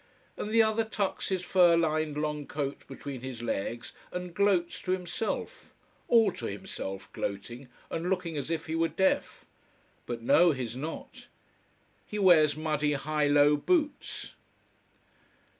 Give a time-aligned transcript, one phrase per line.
[0.35, 4.93] And the other tucks his fur lined long coat between his legs and gloats to
[4.93, 5.75] himself:
[6.07, 9.45] all to himself gloating, and looking as if he were deaf.
[10.07, 11.27] But no, he's not.
[12.07, 14.33] He wears muddy high low boots.